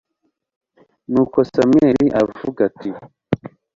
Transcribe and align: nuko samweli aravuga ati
nuko 1.11 1.37
samweli 1.51 2.05
aravuga 2.19 2.59
ati 2.69 2.89